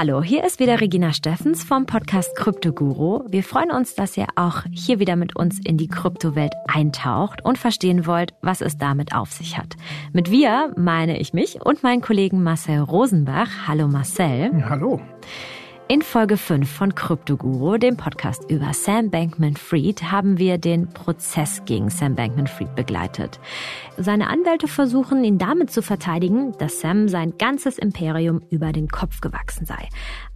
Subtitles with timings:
[0.00, 3.24] Hallo, hier ist wieder Regina Steffens vom Podcast Kryptoguru.
[3.28, 7.58] Wir freuen uns, dass ihr auch hier wieder mit uns in die Kryptowelt eintaucht und
[7.58, 9.74] verstehen wollt, was es damit auf sich hat.
[10.12, 13.66] Mit wir meine ich mich und meinen Kollegen Marcel Rosenbach.
[13.66, 14.52] Hallo Marcel.
[14.56, 15.00] Ja, hallo.
[15.90, 21.88] In Folge 5 von Kryptoguru, dem Podcast über Sam Bankman-Fried, haben wir den Prozess gegen
[21.88, 23.40] Sam Bankman-Fried begleitet.
[23.96, 29.22] Seine Anwälte versuchen, ihn damit zu verteidigen, dass Sam sein ganzes Imperium über den Kopf
[29.22, 29.88] gewachsen sei.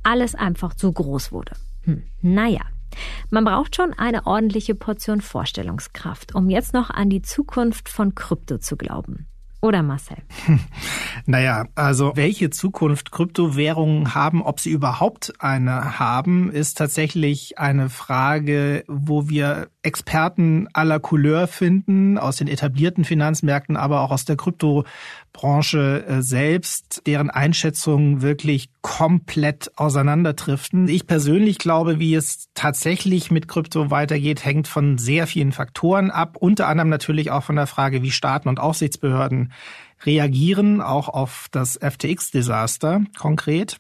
[0.02, 1.52] Alles einfach zu groß wurde.
[1.82, 2.62] Hm, naja.
[3.28, 8.56] Man braucht schon eine ordentliche Portion Vorstellungskraft, um jetzt noch an die Zukunft von Krypto
[8.56, 9.26] zu glauben.
[9.62, 10.18] Oder Marcel?
[11.24, 18.82] Naja, also welche Zukunft Kryptowährungen haben, ob sie überhaupt eine haben, ist tatsächlich eine Frage,
[18.88, 26.04] wo wir Experten aller Couleur finden, aus den etablierten Finanzmärkten, aber auch aus der Kryptobranche
[26.06, 30.88] äh, selbst, deren Einschätzungen wirklich komplett auseinanderdriften.
[30.88, 36.36] Ich persönlich glaube, wie es tatsächlich mit Krypto weitergeht, hängt von sehr vielen Faktoren ab,
[36.38, 39.52] unter anderem natürlich auch von der Frage, wie Staaten und Aufsichtsbehörden
[40.04, 43.78] reagieren, auch auf das FTX-Desaster konkret.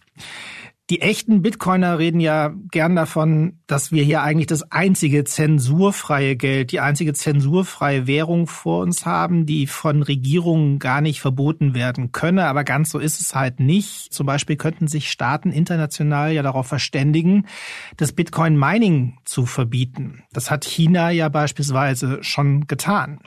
[0.90, 6.72] Die echten Bitcoiner reden ja gern davon, dass wir hier eigentlich das einzige zensurfreie Geld,
[6.72, 12.46] die einzige zensurfreie Währung vor uns haben, die von Regierungen gar nicht verboten werden könne.
[12.46, 14.12] Aber ganz so ist es halt nicht.
[14.12, 17.46] Zum Beispiel könnten sich Staaten international ja darauf verständigen,
[17.96, 20.24] das Bitcoin-Mining zu verbieten.
[20.32, 23.20] Das hat China ja beispielsweise schon getan.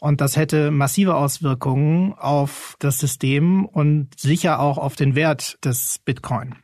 [0.00, 6.00] Und das hätte massive Auswirkungen auf das System und sicher auch auf den Wert des
[6.04, 6.56] Bitcoin.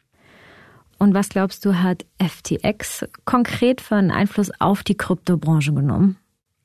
[0.98, 6.16] Und was glaubst du, hat FTX konkret für einen Einfluss auf die Kryptobranche genommen?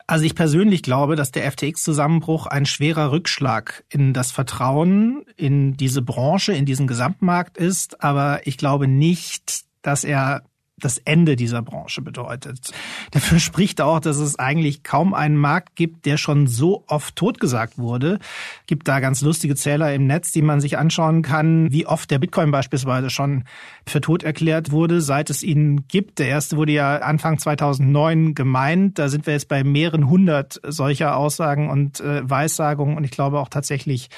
[0.07, 6.01] Also ich persönlich glaube, dass der FTX-Zusammenbruch ein schwerer Rückschlag in das Vertrauen in diese
[6.01, 8.03] Branche, in diesen Gesamtmarkt ist.
[8.03, 10.43] Aber ich glaube nicht, dass er
[10.83, 12.71] das Ende dieser Branche bedeutet.
[13.11, 17.77] Dafür spricht auch, dass es eigentlich kaum einen Markt gibt, der schon so oft totgesagt
[17.77, 18.19] wurde.
[18.67, 22.19] Gibt da ganz lustige Zähler im Netz, die man sich anschauen kann, wie oft der
[22.19, 23.43] Bitcoin beispielsweise schon
[23.87, 26.19] für tot erklärt wurde, seit es ihn gibt.
[26.19, 28.99] Der erste wurde ja Anfang 2009 gemeint.
[28.99, 32.97] Da sind wir jetzt bei mehreren hundert solcher Aussagen und äh, Weissagungen.
[32.97, 34.09] Und ich glaube auch tatsächlich,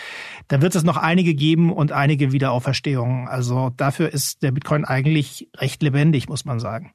[0.48, 3.28] da wird es noch einige geben und einige Wiederauferstehungen.
[3.28, 6.92] Also dafür ist der Bitcoin eigentlich recht lebendig, muss man man sagen.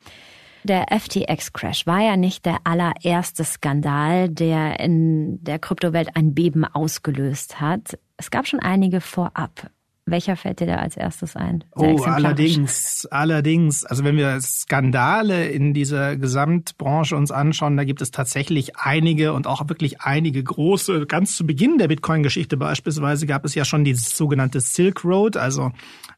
[0.62, 7.60] Der FTX-Crash war ja nicht der allererste Skandal, der in der Kryptowelt ein Beben ausgelöst
[7.60, 7.98] hat.
[8.18, 9.70] Es gab schon einige vorab.
[10.10, 11.64] Welcher fällt dir da als erstes ein?
[11.76, 13.84] Sehr oh, allerdings, allerdings.
[13.84, 19.46] Also wenn wir Skandale in dieser Gesamtbranche uns anschauen, da gibt es tatsächlich einige und
[19.46, 21.06] auch wirklich einige große.
[21.06, 25.70] Ganz zu Beginn der Bitcoin-Geschichte beispielsweise gab es ja schon dieses sogenannte Silk Road, also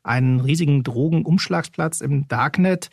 [0.02, 2.90] einen riesigen Drogenumschlagsplatz im Darknet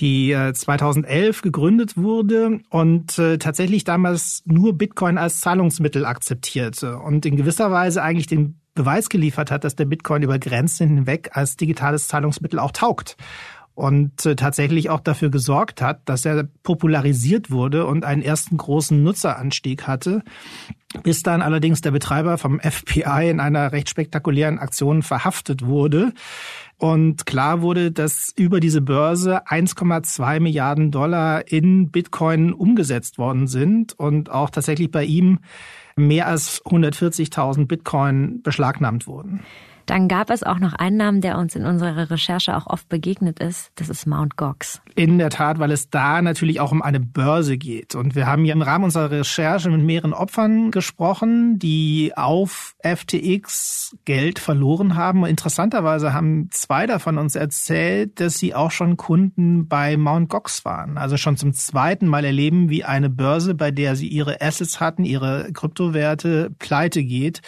[0.00, 7.26] die 2011 äh, gegründet wurde und äh, tatsächlich damals nur Bitcoin als Zahlungsmittel akzeptierte und
[7.26, 11.56] in gewisser Weise eigentlich den Beweis geliefert hat, dass der Bitcoin über Grenzen hinweg als
[11.56, 13.16] digitales Zahlungsmittel auch taugt
[13.74, 19.02] und äh, tatsächlich auch dafür gesorgt hat, dass er popularisiert wurde und einen ersten großen
[19.02, 20.22] Nutzeranstieg hatte,
[21.02, 26.12] bis dann allerdings der Betreiber vom FBI in einer recht spektakulären Aktion verhaftet wurde.
[26.76, 33.98] Und klar wurde, dass über diese Börse 1,2 Milliarden Dollar in Bitcoin umgesetzt worden sind
[33.98, 35.38] und auch tatsächlich bei ihm
[35.96, 39.42] mehr als 140.000 Bitcoin beschlagnahmt wurden.
[39.92, 43.40] Dann gab es auch noch einen Namen, der uns in unserer Recherche auch oft begegnet
[43.40, 43.70] ist.
[43.74, 44.80] Das ist Mount Gox.
[44.94, 47.94] In der Tat, weil es da natürlich auch um eine Börse geht.
[47.94, 53.94] Und wir haben hier im Rahmen unserer Recherche mit mehreren Opfern gesprochen, die auf FTX
[54.06, 55.26] Geld verloren haben.
[55.26, 60.96] Interessanterweise haben zwei davon uns erzählt, dass sie auch schon Kunden bei Mount Gox waren.
[60.96, 65.04] Also schon zum zweiten Mal erleben, wie eine Börse, bei der sie ihre Assets hatten,
[65.04, 67.42] ihre Kryptowerte, pleite geht.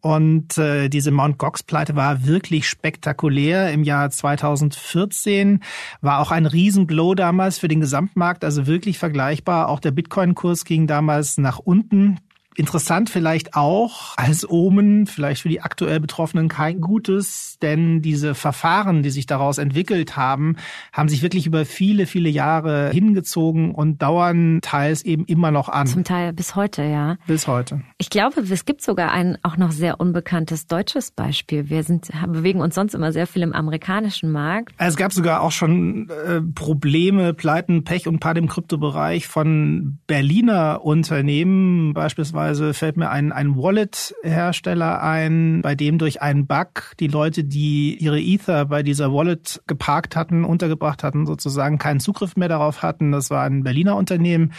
[0.00, 3.72] Und äh, diese Mount Gox-Pleite war wirklich spektakulär.
[3.72, 5.60] Im Jahr 2014
[6.00, 9.68] war auch ein Riesenblow damals für den Gesamtmarkt, also wirklich vergleichbar.
[9.68, 12.18] Auch der Bitcoin-Kurs ging damals nach unten.
[12.58, 19.04] Interessant vielleicht auch als Omen, vielleicht für die aktuell Betroffenen kein gutes, denn diese Verfahren,
[19.04, 20.56] die sich daraus entwickelt haben,
[20.92, 25.86] haben sich wirklich über viele, viele Jahre hingezogen und dauern teils eben immer noch an.
[25.86, 27.16] Zum Teil bis heute, ja.
[27.28, 27.82] Bis heute.
[27.96, 31.70] Ich glaube, es gibt sogar ein auch noch sehr unbekanntes deutsches Beispiel.
[31.70, 34.74] Wir sind, bewegen uns sonst immer sehr viel im amerikanischen Markt.
[34.78, 40.84] Es gab sogar auch schon äh, Probleme, Pleiten, Pech und Paar im Kryptobereich von Berliner
[40.84, 47.06] Unternehmen, beispielsweise beispielsweise fällt mir ein, ein Wallet-Hersteller ein, bei dem durch einen Bug die
[47.06, 52.48] Leute, die ihre Ether bei dieser Wallet geparkt hatten, untergebracht hatten, sozusagen keinen Zugriff mehr
[52.48, 53.12] darauf hatten.
[53.12, 54.52] Das war ein Berliner Unternehmen.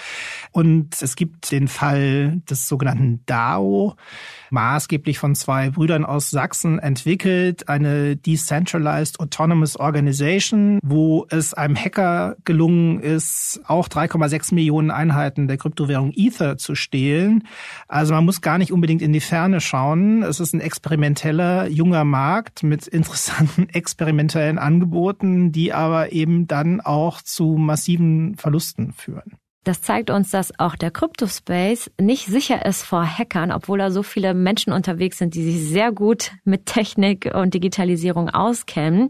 [0.51, 3.95] Und es gibt den Fall des sogenannten DAO,
[4.51, 12.35] maßgeblich von zwei Brüdern aus Sachsen entwickelt, eine Decentralized Autonomous Organization, wo es einem Hacker
[12.45, 17.44] gelungen ist, auch 3,6 Millionen Einheiten der Kryptowährung Ether zu stehlen.
[17.88, 20.24] Also man muss gar nicht unbedingt in die Ferne schauen.
[20.24, 27.21] Es ist ein experimenteller, junger Markt mit interessanten experimentellen Angeboten, die aber eben dann auch
[27.21, 29.38] zu massiven Verlusten führen.
[29.66, 34.04] Das zeigt uns, dass auch der Crypto-Space nicht sicher ist vor Hackern, obwohl da so
[34.04, 39.10] viele Menschen unterwegs sind, die sich sehr gut mit Technik und Digitalisierung auskennen.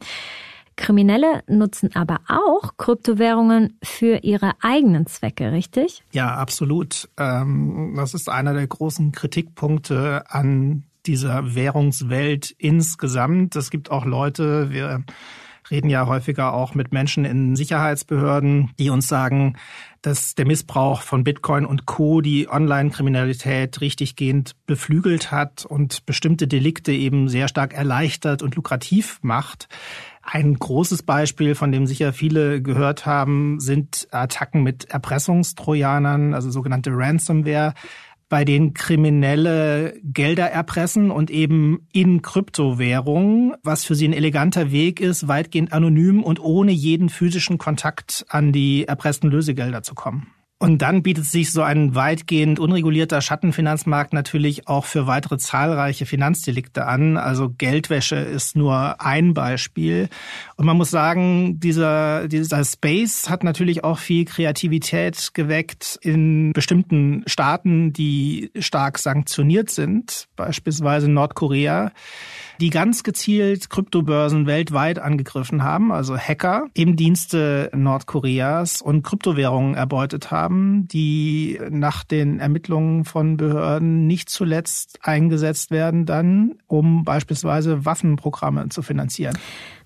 [0.80, 6.04] Kriminelle nutzen aber auch Kryptowährungen für ihre eigenen Zwecke, richtig?
[6.14, 7.10] Ja, absolut.
[7.18, 13.58] Ähm, das ist einer der großen Kritikpunkte an dieser Währungswelt insgesamt.
[13.58, 15.04] Es gibt auch Leute, wir
[15.70, 19.56] reden ja häufiger auch mit Menschen in Sicherheitsbehörden, die uns sagen,
[20.02, 22.22] dass der Missbrauch von Bitcoin und Co.
[22.22, 29.68] die Online-Kriminalität richtiggehend beflügelt hat und bestimmte Delikte eben sehr stark erleichtert und lukrativ macht.
[30.22, 36.92] Ein großes Beispiel, von dem sicher viele gehört haben, sind Attacken mit Erpressungstrojanern, also sogenannte
[36.94, 37.74] Ransomware
[38.30, 45.02] bei denen Kriminelle Gelder erpressen und eben in Kryptowährungen, was für sie ein eleganter Weg
[45.02, 50.28] ist, weitgehend anonym und ohne jeden physischen Kontakt an die erpressten Lösegelder zu kommen.
[50.62, 56.86] Und dann bietet sich so ein weitgehend unregulierter Schattenfinanzmarkt natürlich auch für weitere zahlreiche Finanzdelikte
[56.86, 57.16] an.
[57.16, 60.10] Also Geldwäsche ist nur ein Beispiel.
[60.58, 67.24] Und man muss sagen, dieser, dieser Space hat natürlich auch viel Kreativität geweckt in bestimmten
[67.26, 71.94] Staaten, die stark sanktioniert sind, beispielsweise Nordkorea
[72.60, 80.30] die ganz gezielt Kryptobörsen weltweit angegriffen haben, also Hacker im Dienste Nordkoreas und Kryptowährungen erbeutet
[80.30, 88.68] haben, die nach den Ermittlungen von Behörden nicht zuletzt eingesetzt werden dann, um beispielsweise Waffenprogramme
[88.70, 89.38] zu finanzieren.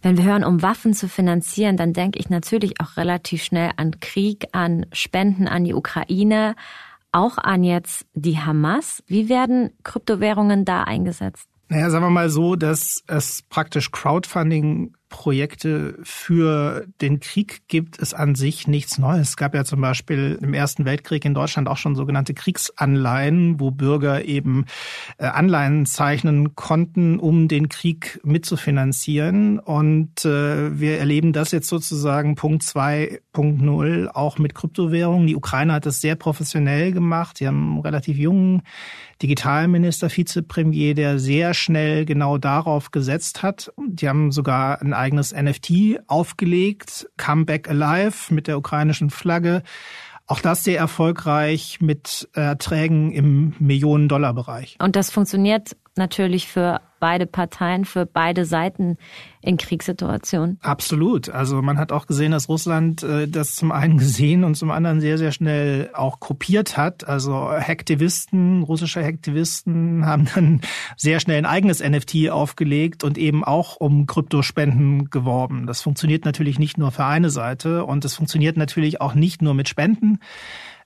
[0.02, 4.00] Wenn wir hören, um Waffen zu finanzieren, dann denke ich natürlich auch relativ schnell an
[4.00, 6.56] Krieg, an Spenden an die Ukraine,
[7.12, 9.04] auch an jetzt die Hamas.
[9.06, 11.53] Wie werden Kryptowährungen da eingesetzt?
[11.70, 18.16] Naja, sagen wir mal so, dass es praktisch Crowdfunding Projekte für den Krieg gibt es
[18.16, 19.30] an sich nichts Neues.
[19.30, 23.70] Es gab ja zum Beispiel im Ersten Weltkrieg in Deutschland auch schon sogenannte Kriegsanleihen, wo
[23.70, 24.66] Bürger eben
[25.20, 29.60] äh, Anleihen zeichnen konnten, um den Krieg mitzufinanzieren.
[29.60, 35.28] Und äh, wir erleben das jetzt sozusagen Punkt 2.0 auch mit Kryptowährungen.
[35.28, 37.40] Die Ukraine hat das sehr professionell gemacht.
[37.40, 38.64] Die haben relativ jungen
[39.24, 43.72] Digitalminister, Vizepremier, der sehr schnell genau darauf gesetzt hat.
[43.78, 49.64] Die haben sogar ein eigenes NFT aufgelegt, Comeback Alive mit der ukrainischen Flagge.
[50.28, 54.78] Auch das sehr erfolgreich mit Erträgen im Millionen-Dollar-Bereich.
[54.82, 58.98] Und das funktioniert natürlich für beide Parteien, für beide Seiten
[59.42, 60.58] in Kriegssituationen.
[60.62, 61.28] Absolut.
[61.28, 65.02] Also man hat auch gesehen, dass Russland äh, das zum einen gesehen und zum anderen
[65.02, 67.06] sehr, sehr schnell auch kopiert hat.
[67.06, 70.62] Also Hacktivisten, russische Hacktivisten haben dann
[70.96, 75.68] sehr schnell ein eigenes NFT aufgelegt und eben auch um Kryptospenden geworben.
[75.68, 79.54] Das funktioniert natürlich nicht nur für eine Seite und es funktioniert natürlich auch nicht nur
[79.54, 80.20] mit Spenden.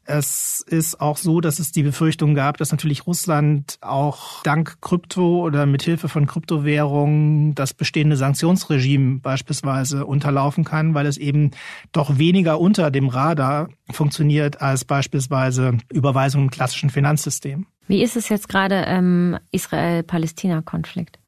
[0.10, 5.44] Es ist auch so, dass es die Befürchtung gab, dass natürlich Russland auch dank Krypto
[5.46, 11.52] oder mit Hilfe von Kryptowährungen das bestehende Sanktionsregime beispielsweise unterlaufen kann, weil es eben
[11.92, 17.68] doch weniger unter dem Radar funktioniert als beispielsweise Überweisungen im klassischen Finanzsystem.
[17.88, 21.20] Wie ist es jetzt gerade im Israel-Palästina-Konflikt?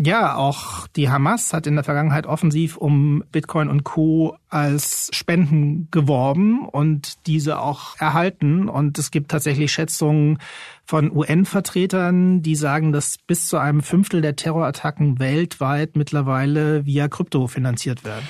[0.00, 4.36] Ja, auch die Hamas hat in der Vergangenheit offensiv um Bitcoin und Co.
[4.48, 8.68] als Spenden geworben und diese auch erhalten.
[8.68, 10.38] Und es gibt tatsächlich Schätzungen
[10.84, 17.48] von UN-Vertretern, die sagen, dass bis zu einem Fünftel der Terrorattacken weltweit mittlerweile via Krypto
[17.48, 18.26] finanziert werden.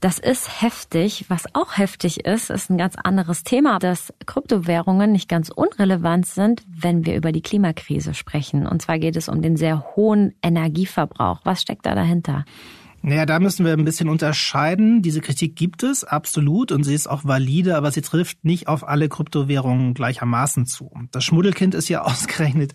[0.00, 1.24] Das ist heftig.
[1.28, 6.62] Was auch heftig ist, ist ein ganz anderes Thema, dass Kryptowährungen nicht ganz unrelevant sind,
[6.68, 8.66] wenn wir über die Klimakrise sprechen.
[8.66, 11.40] Und zwar geht es um den sehr hohen Energieverbrauch.
[11.44, 12.44] Was steckt da dahinter?
[13.08, 15.00] Naja, da müssen wir ein bisschen unterscheiden.
[15.00, 18.82] Diese Kritik gibt es absolut und sie ist auch valide, aber sie trifft nicht auf
[18.82, 20.90] alle Kryptowährungen gleichermaßen zu.
[21.12, 22.72] Das Schmuddelkind ist ja ausgerechnet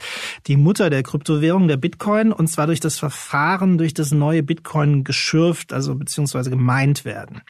[0.47, 5.03] die Mutter der Kryptowährung, der Bitcoin, und zwar durch das Verfahren, durch das neue Bitcoin
[5.03, 7.41] geschürft, also beziehungsweise gemeint werden.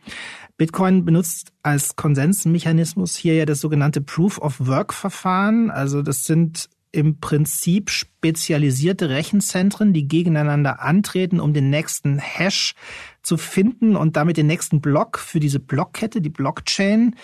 [0.58, 5.70] Bitcoin benutzt als Konsensmechanismus hier ja das sogenannte Proof of Work Verfahren.
[5.70, 12.76] Also das sind im Prinzip spezialisierte Rechenzentren, die gegeneinander antreten, um den nächsten Hash
[13.24, 17.16] zu finden und damit den nächsten Block für diese Blockkette, die Blockchain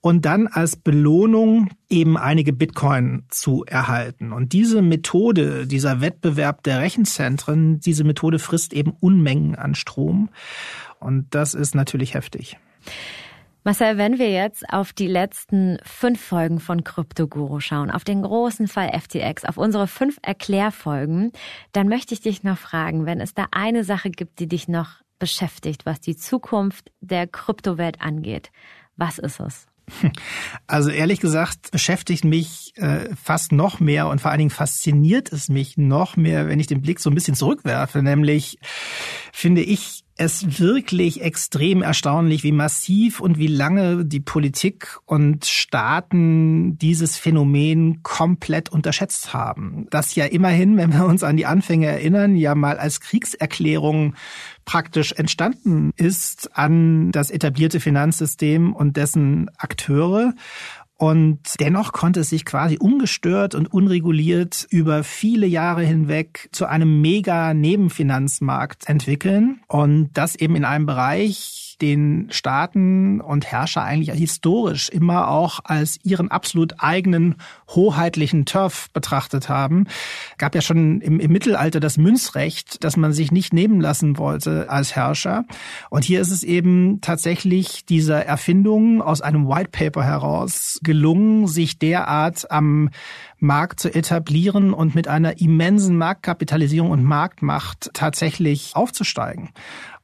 [0.00, 4.32] und dann als Belohnung eben einige Bitcoin zu erhalten.
[4.32, 10.30] Und diese Methode, dieser Wettbewerb der Rechenzentren, diese Methode frisst eben Unmengen an Strom.
[10.98, 12.56] Und das ist natürlich heftig.
[13.64, 18.66] Marcel, wenn wir jetzt auf die letzten fünf Folgen von Kryptoguru schauen, auf den großen
[18.66, 21.30] Fall FTX, auf unsere fünf Erklärfolgen,
[21.70, 24.96] dann möchte ich dich noch fragen, wenn es da eine Sache gibt, die dich noch
[25.20, 28.50] beschäftigt, was die Zukunft der Kryptowelt angeht,
[28.96, 29.66] was ist es?
[30.66, 35.48] Also ehrlich gesagt beschäftigt mich äh, fast noch mehr und vor allen Dingen fasziniert es
[35.48, 38.02] mich noch mehr, wenn ich den Blick so ein bisschen zurückwerfe.
[38.02, 38.58] Nämlich
[39.32, 46.78] finde ich es wirklich extrem erstaunlich, wie massiv und wie lange die Politik und Staaten
[46.78, 49.86] dieses Phänomen komplett unterschätzt haben.
[49.90, 54.14] Das ja immerhin, wenn wir uns an die Anfänge erinnern, ja mal als Kriegserklärung
[54.64, 60.34] praktisch entstanden ist an das etablierte Finanzsystem und dessen Akteure.
[61.02, 67.00] Und dennoch konnte es sich quasi ungestört und unreguliert über viele Jahre hinweg zu einem
[67.00, 69.62] mega Nebenfinanzmarkt entwickeln.
[69.66, 75.98] Und das eben in einem Bereich, den Staaten und Herrscher eigentlich historisch immer auch als
[76.04, 77.36] ihren absolut eigenen
[77.68, 79.86] hoheitlichen Turf betrachtet haben.
[80.38, 84.68] Gab ja schon im, im Mittelalter das Münzrecht, das man sich nicht nehmen lassen wollte
[84.68, 85.44] als Herrscher.
[85.90, 91.78] Und hier ist es eben tatsächlich dieser Erfindung aus einem White Paper heraus gelungen, sich
[91.78, 92.90] derart am
[93.42, 99.50] Markt zu etablieren und mit einer immensen Marktkapitalisierung und Marktmacht tatsächlich aufzusteigen.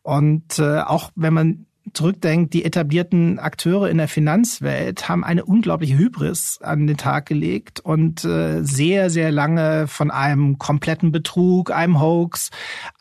[0.09, 5.99] Und äh, auch wenn man zurückdenkt, die etablierten Akteure in der Finanzwelt haben eine unglaubliche
[5.99, 12.01] Hybris an den Tag gelegt und äh, sehr, sehr lange von einem kompletten Betrug, einem
[12.01, 12.49] Hoax,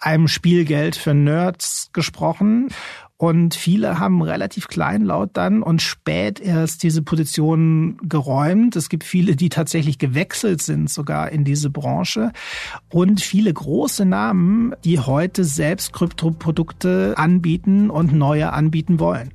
[0.02, 2.68] einem Spielgeld für Nerds gesprochen.
[3.18, 8.76] Und viele haben relativ kleinlaut dann und spät erst diese Position geräumt.
[8.76, 12.32] Es gibt viele, die tatsächlich gewechselt sind sogar in diese Branche.
[12.90, 19.32] Und viele große Namen, die heute selbst Kryptoprodukte anbieten und neue anbieten wollen.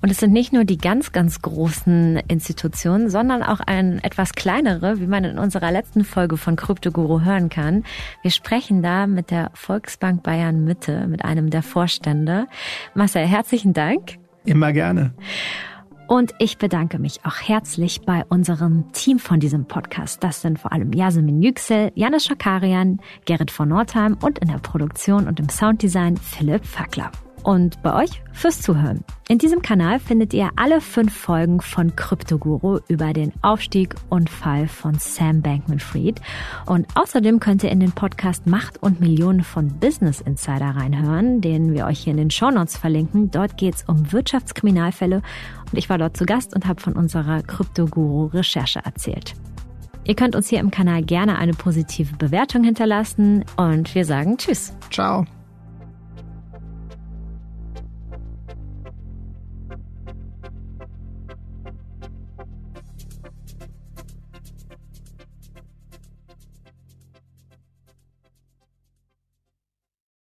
[0.00, 5.00] Und es sind nicht nur die ganz, ganz großen Institutionen, sondern auch ein etwas kleinere,
[5.00, 7.84] wie man in unserer letzten Folge von Kryptoguru hören kann.
[8.22, 12.46] Wir sprechen da mit der Volksbank Bayern Mitte, mit einem der Vorstände.
[12.94, 14.18] Marcel, herzlichen Dank.
[14.44, 15.14] Immer gerne.
[16.08, 20.22] Und ich bedanke mich auch herzlich bei unserem Team von diesem Podcast.
[20.22, 25.26] Das sind vor allem Yasemin Yüksel, Janis Schakarian, Gerrit von Nordheim und in der Produktion
[25.26, 27.12] und im Sounddesign Philipp Fackler
[27.44, 29.04] und bei euch fürs Zuhören.
[29.28, 34.68] In diesem Kanal findet ihr alle fünf Folgen von Kryptoguru über den Aufstieg und Fall
[34.68, 36.20] von Sam Bankman-Fried.
[36.66, 41.72] Und außerdem könnt ihr in den Podcast Macht und Millionen von Business Insider reinhören, den
[41.72, 43.30] wir euch hier in den Shownotes verlinken.
[43.30, 45.22] Dort geht es um Wirtschaftskriminalfälle
[45.70, 49.34] und ich war dort zu Gast und habe von unserer Kryptoguru-Recherche erzählt.
[50.04, 54.74] Ihr könnt uns hier im Kanal gerne eine positive Bewertung hinterlassen und wir sagen Tschüss.
[54.90, 55.24] Ciao.